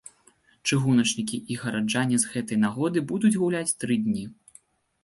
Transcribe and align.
Чыгуначнікі 0.69 1.37
і 1.55 1.57
гараджане 1.65 2.17
з 2.25 2.33
гэтай 2.33 2.57
нагоды 2.65 3.05
будуць 3.13 3.35
гуляць 3.41 3.75
тры 3.85 4.01
дні. 4.09 4.27